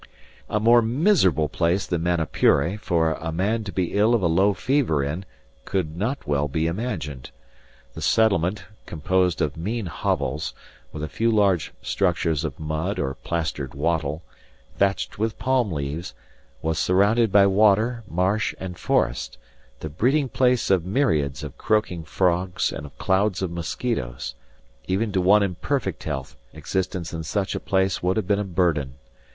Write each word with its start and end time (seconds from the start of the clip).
A 0.49 0.59
more 0.59 0.81
miserable 0.81 1.47
place 1.47 1.85
than 1.85 2.01
Manapuri 2.01 2.75
for 2.77 3.13
a 3.13 3.31
man 3.31 3.63
to 3.65 3.71
be 3.71 3.93
ill 3.93 4.15
of 4.15 4.23
a 4.23 4.27
low 4.27 4.51
fever 4.55 5.03
in 5.03 5.25
could 5.63 5.95
not 5.95 6.25
well 6.25 6.47
be 6.47 6.65
imagined. 6.65 7.29
The 7.93 8.01
settlement, 8.01 8.65
composed 8.87 9.43
of 9.43 9.55
mean 9.55 9.85
hovels, 9.85 10.55
with 10.91 11.03
a 11.03 11.07
few 11.07 11.29
large 11.29 11.71
structures 11.83 12.43
of 12.43 12.59
mud, 12.59 12.97
or 12.97 13.13
plastered 13.13 13.75
wattle, 13.75 14.23
thatched 14.75 15.19
with 15.19 15.37
palm 15.37 15.71
leaves, 15.71 16.15
was 16.63 16.79
surrounded 16.79 17.31
by 17.31 17.45
water, 17.45 18.03
marsh, 18.07 18.55
and 18.59 18.79
forest, 18.79 19.37
the 19.81 19.89
breeding 19.89 20.29
place 20.29 20.71
of 20.71 20.83
myriads 20.83 21.43
of 21.43 21.59
croaking 21.59 22.05
frogs 22.05 22.71
and 22.71 22.87
of 22.87 22.97
clouds 22.97 23.43
of 23.43 23.51
mosquitoes; 23.51 24.33
even 24.87 25.11
to 25.11 25.21
one 25.21 25.43
in 25.43 25.53
perfect 25.53 26.05
health 26.05 26.35
existence 26.53 27.13
in 27.13 27.21
such 27.21 27.53
a 27.53 27.59
place 27.59 28.01
would 28.01 28.17
have 28.17 28.25
been 28.25 28.39
a 28.39 28.43
burden. 28.43 28.95